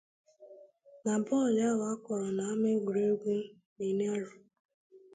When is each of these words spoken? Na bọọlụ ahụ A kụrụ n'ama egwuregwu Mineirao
Na 1.03 1.13
bọọlụ 1.25 1.59
ahụ 1.69 1.81
A 1.91 1.93
kụrụ 2.03 2.27
n'ama 2.37 2.67
egwuregwu 2.75 3.33
Mineirao 3.77 4.37